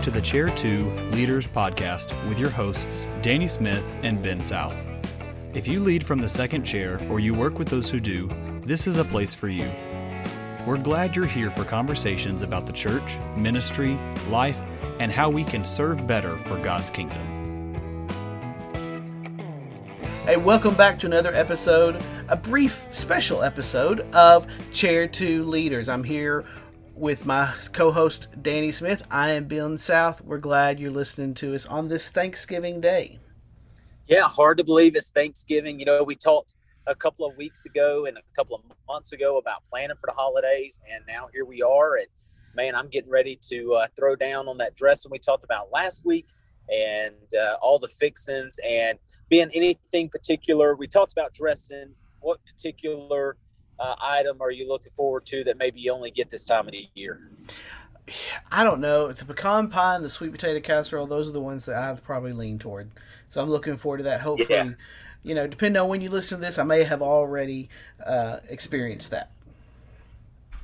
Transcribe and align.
to 0.00 0.10
the 0.10 0.22
Chair 0.22 0.48
2 0.48 1.10
Leaders 1.10 1.46
Podcast 1.46 2.16
with 2.26 2.38
your 2.38 2.48
hosts, 2.48 3.06
Danny 3.20 3.46
Smith 3.46 3.92
and 4.02 4.22
Ben 4.22 4.40
South. 4.40 4.86
If 5.52 5.68
you 5.68 5.80
lead 5.80 6.02
from 6.02 6.18
the 6.18 6.28
second 6.30 6.64
chair 6.64 6.98
or 7.10 7.20
you 7.20 7.34
work 7.34 7.58
with 7.58 7.68
those 7.68 7.90
who 7.90 8.00
do, 8.00 8.30
this 8.64 8.86
is 8.86 8.96
a 8.96 9.04
place 9.04 9.34
for 9.34 9.48
you. 9.48 9.70
We're 10.66 10.78
glad 10.78 11.14
you're 11.14 11.26
here 11.26 11.50
for 11.50 11.64
conversations 11.64 12.40
about 12.40 12.64
the 12.64 12.72
church, 12.72 13.18
ministry, 13.36 13.98
life, 14.30 14.58
and 14.98 15.12
how 15.12 15.28
we 15.28 15.44
can 15.44 15.62
serve 15.62 16.06
better 16.06 16.38
for 16.38 16.58
God's 16.58 16.88
kingdom. 16.88 17.20
Hey, 20.24 20.38
welcome 20.38 20.74
back 20.74 20.98
to 21.00 21.06
another 21.06 21.34
episode, 21.34 22.02
a 22.30 22.36
brief 22.36 22.86
special 22.92 23.42
episode 23.42 24.00
of 24.14 24.46
Chair 24.72 25.06
2 25.06 25.44
Leaders. 25.44 25.90
I'm 25.90 26.04
here 26.04 26.46
with 26.94 27.26
my 27.26 27.52
co 27.72 27.90
host, 27.92 28.28
Danny 28.40 28.72
Smith. 28.72 29.06
I 29.10 29.30
am 29.30 29.46
Ben 29.46 29.78
South. 29.78 30.20
We're 30.22 30.38
glad 30.38 30.80
you're 30.80 30.90
listening 30.90 31.34
to 31.34 31.54
us 31.54 31.66
on 31.66 31.88
this 31.88 32.10
Thanksgiving 32.10 32.80
Day. 32.80 33.18
Yeah, 34.06 34.22
hard 34.22 34.58
to 34.58 34.64
believe 34.64 34.96
it's 34.96 35.10
Thanksgiving. 35.10 35.78
You 35.78 35.86
know, 35.86 36.02
we 36.02 36.16
talked 36.16 36.54
a 36.86 36.94
couple 36.94 37.26
of 37.26 37.36
weeks 37.36 37.64
ago 37.64 38.06
and 38.06 38.18
a 38.18 38.22
couple 38.34 38.56
of 38.56 38.62
months 38.88 39.12
ago 39.12 39.38
about 39.38 39.64
planning 39.64 39.96
for 40.00 40.06
the 40.06 40.12
holidays, 40.12 40.80
and 40.92 41.04
now 41.06 41.28
here 41.32 41.44
we 41.44 41.62
are. 41.62 41.96
And 41.96 42.06
man, 42.54 42.74
I'm 42.74 42.88
getting 42.88 43.10
ready 43.10 43.38
to 43.50 43.74
uh, 43.74 43.86
throw 43.96 44.16
down 44.16 44.48
on 44.48 44.58
that 44.58 44.74
dressing 44.74 45.10
we 45.10 45.18
talked 45.18 45.44
about 45.44 45.70
last 45.72 46.04
week 46.04 46.26
and 46.72 47.14
uh, 47.40 47.56
all 47.62 47.78
the 47.78 47.88
fixings 47.88 48.58
and 48.68 48.98
being 49.28 49.50
anything 49.54 50.08
particular. 50.08 50.74
We 50.74 50.86
talked 50.86 51.12
about 51.12 51.32
dressing. 51.32 51.94
What 52.20 52.38
particular 52.44 53.36
uh, 53.80 53.96
item 54.00 54.40
are 54.40 54.50
you 54.50 54.68
looking 54.68 54.92
forward 54.92 55.24
to 55.26 55.42
that 55.44 55.58
maybe 55.58 55.80
you 55.80 55.92
only 55.92 56.10
get 56.10 56.30
this 56.30 56.44
time 56.44 56.66
of 56.66 56.72
the 56.72 56.88
year? 56.94 57.20
I 58.52 58.62
don't 58.62 58.80
know. 58.80 59.10
The 59.10 59.24
pecan 59.24 59.68
pie 59.68 59.96
and 59.96 60.04
the 60.04 60.10
sweet 60.10 60.32
potato 60.32 60.60
casserole, 60.60 61.06
those 61.06 61.28
are 61.28 61.32
the 61.32 61.40
ones 61.40 61.64
that 61.64 61.76
I've 61.76 62.04
probably 62.04 62.32
leaned 62.32 62.60
toward. 62.60 62.90
So 63.30 63.40
I'm 63.40 63.48
looking 63.48 63.76
forward 63.76 63.98
to 63.98 64.04
that. 64.04 64.20
Hopefully, 64.20 64.48
yeah. 64.50 64.72
you 65.22 65.34
know, 65.34 65.46
depending 65.46 65.80
on 65.80 65.88
when 65.88 66.00
you 66.00 66.10
listen 66.10 66.38
to 66.38 66.44
this, 66.44 66.58
I 66.58 66.64
may 66.64 66.84
have 66.84 67.02
already 67.02 67.68
uh, 68.04 68.40
experienced 68.48 69.10
that. 69.10 69.30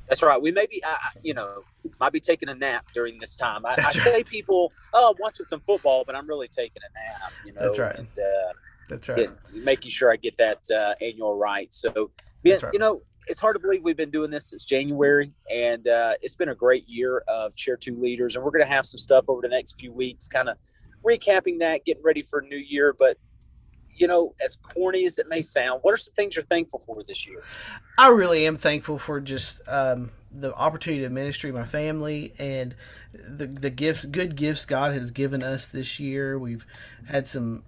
That's 0.09 0.23
right. 0.23 0.41
We 0.41 0.53
may 0.53 0.67
be, 0.67 0.83
uh, 0.85 0.97
you 1.23 1.35
know, 1.35 1.65
might 2.01 2.13
be 2.13 2.21
taking 2.21 2.49
a 2.49 2.55
nap 2.55 2.87
during 2.93 3.19
this 3.19 3.35
time. 3.35 3.65
I, 3.65 3.75
I 3.79 3.91
say 3.91 4.23
people, 4.25 4.73
oh, 4.93 5.11
I'm 5.11 5.21
watching 5.21 5.47
some 5.47 5.61
football, 5.61 6.05
but 6.05 6.15
I'm 6.15 6.29
really 6.29 6.49
taking 6.49 6.83
a 6.83 7.23
nap. 7.23 7.33
You 7.45 7.53
know, 7.55 7.63
that's 7.63 7.79
right. 7.79 7.97
And, 7.97 8.09
uh, 8.19 8.53
that's 8.89 9.09
right. 9.09 9.19
Get, 9.19 9.55
making 9.55 9.91
sure 9.91 10.13
I 10.13 10.17
get 10.17 10.37
that 10.39 10.69
uh, 10.71 10.95
annual 11.01 11.37
right. 11.37 11.73
So 11.75 12.11
yeah, 12.49 12.59
right. 12.63 12.73
you 12.73 12.79
know, 12.79 13.03
it's 13.27 13.41
hard 13.41 13.57
to 13.57 13.61
believe 13.61 13.83
we've 13.83 13.97
been 13.97 14.11
doing 14.11 14.31
this 14.31 14.51
since 14.51 14.65
January, 14.65 15.33
and 15.51 15.87
uh, 15.89 16.15
it's 16.23 16.35
been 16.35 16.51
a 16.51 16.55
great 16.55 16.89
year 16.89 17.23
of 17.29 17.57
Chair 17.57 17.77
Two 17.77 17.97
leaders. 17.97 18.37
And 18.37 18.45
we're 18.45 18.51
going 18.51 18.65
to 18.65 18.71
have 18.71 18.87
some 18.87 19.01
stuff 19.01 19.25
over 19.29 19.43
the 19.43 19.49
next 19.49 19.79
few 19.79 19.93
weeks, 19.93 20.29
kind 20.29 20.49
of 20.49 20.57
recapping 21.05 21.59
that, 21.61 21.85
getting 21.85 22.03
ready 22.03 22.23
for 22.23 22.41
a 22.41 22.47
new 22.47 22.57
year. 22.57 22.95
But 22.97 23.19
you 23.97 24.07
know, 24.07 24.35
as 24.45 24.57
corny 24.57 25.07
as 25.07 25.19
it 25.19 25.27
may 25.29 25.43
sound, 25.43 25.81
what 25.83 25.95
are 25.95 25.97
some 25.97 26.15
things 26.15 26.37
you're 26.37 26.45
thankful 26.45 26.79
for 26.81 27.03
this 27.03 27.27
year? 27.27 27.43
I 27.99 28.09
really 28.09 28.47
am 28.47 28.57
thankful 28.57 28.99
for 28.99 29.21
just 29.21 29.61
um, 29.69 30.11
the 30.31 30.55
opportunity 30.55 31.03
to 31.03 31.09
ministry 31.09 31.51
my 31.51 31.65
family 31.65 32.35
and 32.39 32.75
the 33.13 33.47
the 33.47 33.71
gifts, 33.71 34.05
good 34.05 34.37
gifts 34.37 34.67
God 34.67 34.93
has 34.93 35.11
given 35.11 35.43
us 35.43 35.67
this 35.67 35.99
year. 35.99 36.39
We've 36.39 36.67
had 37.07 37.27
some 37.27 37.65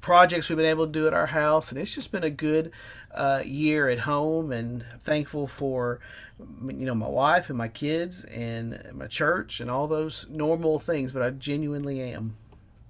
projects 0.00 0.48
we've 0.48 0.56
been 0.56 0.66
able 0.66 0.86
to 0.86 0.92
do 0.92 1.06
at 1.06 1.14
our 1.14 1.26
house, 1.26 1.70
and 1.70 1.80
it's 1.80 1.94
just 1.94 2.12
been 2.12 2.24
a 2.24 2.30
good 2.30 2.72
uh, 3.12 3.42
year 3.44 3.88
at 3.88 4.00
home. 4.00 4.52
And 4.52 4.84
thankful 5.00 5.46
for 5.46 6.00
you 6.38 6.86
know 6.86 6.94
my 6.94 7.08
wife 7.08 7.48
and 7.48 7.58
my 7.58 7.68
kids 7.68 8.24
and 8.24 8.80
my 8.94 9.06
church 9.06 9.60
and 9.60 9.70
all 9.70 9.86
those 9.86 10.26
normal 10.28 10.78
things. 10.78 11.12
But 11.12 11.22
I 11.22 11.30
genuinely 11.30 12.00
am. 12.00 12.36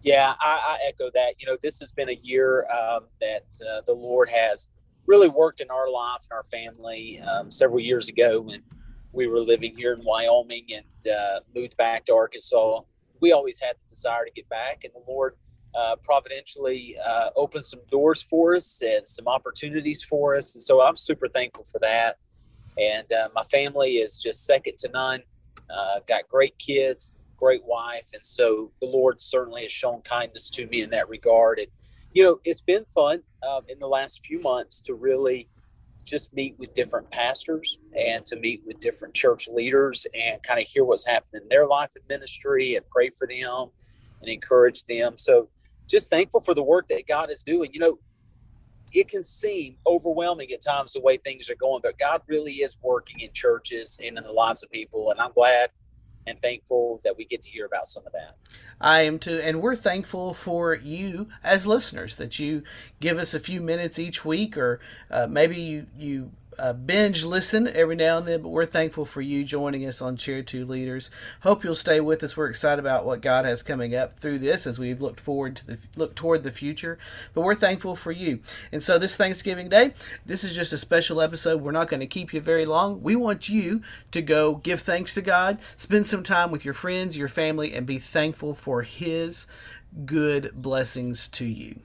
Yeah, 0.03 0.35
I, 0.41 0.79
I 0.81 0.89
echo 0.89 1.11
that. 1.15 1.35
You 1.39 1.47
know, 1.47 1.57
this 1.61 1.79
has 1.81 1.93
been 1.93 2.09
a 2.09 2.19
year 2.23 2.67
um, 2.71 3.05
that 3.21 3.45
uh, 3.71 3.83
the 3.87 3.93
Lord 3.93 4.31
has 4.31 4.69
really 5.07 5.29
worked 5.29 5.61
in 5.61 5.71
our 5.71 5.91
life 5.91 6.27
and 6.31 6.37
our 6.37 6.45
family. 6.45 7.21
Um, 7.21 7.51
several 7.51 7.81
years 7.81 8.09
ago, 8.09 8.41
when 8.41 8.63
we 9.13 9.27
were 9.27 9.41
living 9.41 9.77
here 9.77 9.93
in 9.93 10.05
Wyoming 10.05 10.67
and 10.75 11.13
uh, 11.13 11.41
moved 11.55 11.77
back 11.77 12.05
to 12.07 12.15
Arkansas, 12.15 12.81
we 13.21 13.33
always 13.33 13.61
had 13.61 13.77
the 13.77 13.89
desire 13.89 14.25
to 14.25 14.31
get 14.31 14.49
back, 14.49 14.85
and 14.85 14.95
the 14.95 15.03
Lord 15.11 15.35
uh, 15.75 15.97
providentially 16.03 16.97
uh, 17.07 17.31
opened 17.37 17.65
some 17.65 17.81
doors 17.91 18.23
for 18.23 18.55
us 18.57 18.83
and 18.83 19.07
some 19.07 19.29
opportunities 19.29 20.03
for 20.03 20.37
us. 20.37 20.55
And 20.55 20.63
so 20.63 20.81
I'm 20.83 20.97
super 20.97 21.29
thankful 21.29 21.65
for 21.65 21.79
that. 21.81 22.19
And 22.79 23.11
uh, 23.13 23.29
my 23.35 23.43
family 23.45 23.97
is 23.97 24.19
just 24.19 24.47
second 24.47 24.79
to 24.79 24.91
none. 24.91 25.23
Uh, 25.69 26.01
got 26.09 26.29
great 26.29 26.59
kids, 26.59 27.17
great 27.37 27.65
wife. 27.65 28.09
And 28.15 28.25
so 28.25 28.73
the 28.81 28.87
Lord 28.87 29.21
certainly 29.21 29.63
has 29.63 29.73
shown 29.73 30.01
kindness 30.03 30.51
to 30.51 30.67
me 30.67 30.83
in 30.83 30.91
that 30.91 31.09
regard. 31.09 31.59
And, 31.59 31.69
you 32.13 32.25
know, 32.25 32.39
it's 32.45 32.61
been 32.61 32.85
fun 32.87 33.23
um, 33.49 33.63
in 33.69 33.79
the 33.79 33.87
last 33.87 34.25
few 34.27 34.41
months 34.43 34.81
to 34.83 34.95
really 34.95 35.49
just 36.05 36.33
meet 36.35 36.57
with 36.59 36.75
different 36.75 37.09
pastors 37.11 37.79
and 37.97 38.25
to 38.27 38.37
meet 38.37 38.63
with 38.67 38.81
different 38.81 39.15
church 39.15 39.49
leaders 39.49 40.07
and 40.15 40.43
kind 40.43 40.61
of 40.61 40.67
hear 40.67 40.85
what's 40.85 41.07
happening 41.07 41.43
in 41.43 41.49
their 41.49 41.67
life 41.67 41.91
and 41.95 42.05
ministry 42.09 42.75
and 42.75 42.85
pray 42.89 43.11
for 43.11 43.29
them 43.29 43.69
and 44.21 44.29
encourage 44.29 44.85
them. 44.85 45.17
So 45.17 45.49
just 45.91 46.11
thankful 46.11 46.41
for 46.41 46.55
the 46.55 46.63
work 46.63 46.89
that 46.89 47.07
God 47.07 47.31
is 47.31 47.43
doing. 47.43 47.71
You 47.73 47.81
know, 47.81 47.99
it 48.93 49.09
can 49.09 49.23
seem 49.23 49.77
overwhelming 49.87 50.51
at 50.53 50.61
times 50.61 50.93
the 50.93 51.01
way 51.01 51.17
things 51.17 51.49
are 51.51 51.57
going, 51.57 51.81
but 51.83 51.99
God 51.99 52.23
really 52.27 52.55
is 52.55 52.77
working 52.83 53.21
in 53.21 53.33
churches 53.33 53.99
and 54.03 54.19
in 54.19 54.25
the 54.25 54.33
lives 54.33 54.63
of 54.63 54.71
people. 54.71 55.11
And 55.11 55.21
I'm 55.21 55.33
glad 55.33 55.71
and 56.27 56.41
thankful 56.41 57.01
that 57.05 57.17
we 57.17 57.25
get 57.25 57.41
to 57.43 57.49
hear 57.49 57.67
about 57.67 57.87
some 57.87 58.07
of 58.07 58.13
that. 58.13 58.37
I 58.81 59.03
am 59.03 59.19
too, 59.19 59.41
and 59.43 59.61
we're 59.61 59.77
thankful 59.77 60.35
for 60.35 60.75
you 60.75 61.27
as 61.43 61.67
listeners 61.67 62.17
that 62.17 62.39
you 62.39 62.63
give 63.01 63.19
us 63.19 63.35
a 63.35 63.41
few 63.41 63.61
minutes 63.61 63.99
each 63.99 64.25
week, 64.25 64.57
or 64.57 64.81
uh, 65.11 65.27
maybe 65.27 65.57
you 65.57 65.87
you 65.99 66.33
uh, 66.61 66.75
binge 66.75 67.25
listen 67.25 67.67
every 67.69 67.97
now 67.97 68.19
and 68.19 68.29
then, 68.29 68.43
but 68.43 68.51
we're 68.51 68.67
thankful 68.67 69.07
for 69.07 69.23
you 69.23 69.43
joining 69.45 69.87
us 69.87 70.03
on 70.03 70.15
Chair 70.15 70.43
2 70.43 70.67
Leaders. 70.67 71.11
Hope 71.41 71.65
you'll 71.65 71.75
stay 71.75 72.01
with 72.01 72.23
us. 72.23 72.37
We're 72.37 72.51
excited 72.51 72.79
about 72.79 73.07
what 73.07 73.23
God 73.23 73.47
has 73.47 73.63
coming 73.63 73.95
up 73.95 74.19
through 74.19 74.41
this 74.41 74.67
as 74.67 74.79
we've 74.79 75.01
looked 75.01 75.21
forward 75.21 75.57
to 75.57 75.67
the 75.67 75.79
look 75.97 76.15
toward 76.15 76.43
the 76.43 76.51
future. 76.51 76.99
But 77.33 77.41
we're 77.41 77.55
thankful 77.55 77.97
for 77.97 78.13
you. 78.13 78.41
And 78.71 78.83
so 78.83 78.99
this 78.99 79.17
Thanksgiving 79.17 79.71
Day, 79.71 79.95
this 80.27 80.45
is 80.45 80.55
just 80.55 80.75
a 80.75 80.79
special 80.79 81.23
episode. 81.23 81.63
We're 81.63 81.73
not 81.73 81.89
going 81.89 82.01
to 82.01 82.07
keep 82.07 82.35
you 82.35 82.43
very 82.43 82.67
long. 82.67 83.03
We 83.03 83.17
want 83.17 83.49
you 83.49 83.81
to 84.11 84.21
go 84.21 84.57
give 84.57 84.81
thanks 84.81 85.15
to 85.15 85.23
God, 85.23 85.61
spend 85.79 86.07
some 86.07 86.23
time 86.23 86.51
with 86.51 86.67
your 86.67 86.75
friends, 86.75 87.17
your 87.17 87.29
family, 87.29 87.73
and 87.73 87.87
be 87.87 87.99
thankful 87.99 88.53
for 88.53 88.83
His 88.83 89.47
good 90.05 90.53
blessings 90.55 91.27
to 91.31 91.47
you. 91.47 91.81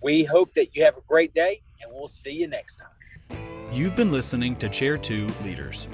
We 0.00 0.22
hope 0.22 0.52
that 0.52 0.76
you 0.76 0.84
have 0.84 0.96
a 0.96 1.02
great 1.08 1.34
day, 1.34 1.62
and 1.82 1.92
we'll 1.92 2.06
see 2.06 2.30
you 2.30 2.46
next 2.46 2.76
time. 2.76 3.39
You've 3.72 3.94
been 3.94 4.10
listening 4.10 4.56
to 4.56 4.68
Chair 4.68 4.98
2 4.98 5.28
Leaders. 5.44 5.86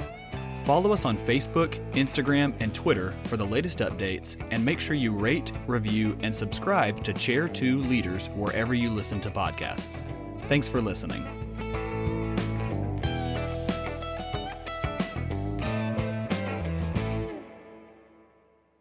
Follow 0.61 0.95
us 0.95 1.05
on 1.05 1.19
Facebook, 1.19 1.79
Instagram, 1.93 2.55
and 2.59 2.75
Twitter 2.75 3.15
for 3.25 3.37
the 3.37 3.45
latest 3.45 3.81
updates, 3.81 4.37
and 4.51 4.65
make 4.65 4.81
sure 4.81 4.97
you 4.97 5.13
rate, 5.13 5.53
review, 5.67 6.17
and 6.23 6.35
subscribe 6.35 7.05
to 7.05 7.13
Chair 7.13 7.49
2 7.49 7.83
Leaders 7.83 8.29
wherever 8.29 8.73
you 8.73 8.89
listen 8.89 9.21
to 9.21 9.31
podcasts. 9.31 10.03
Thanks 10.49 10.71
for 10.71 10.81
listening. 10.81 11.46